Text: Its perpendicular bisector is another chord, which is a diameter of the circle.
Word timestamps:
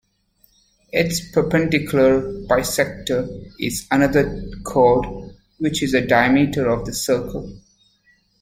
Its 0.91 1.31
perpendicular 1.31 2.21
bisector 2.49 3.27
is 3.59 3.85
another 3.91 4.49
chord, 4.63 5.31
which 5.59 5.83
is 5.83 5.93
a 5.93 6.03
diameter 6.07 6.69
of 6.71 6.87
the 6.87 6.93
circle. 6.95 7.55